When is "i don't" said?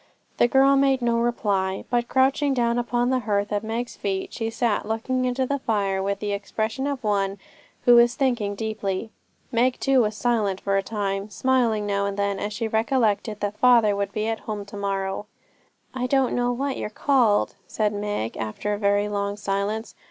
15.93-16.33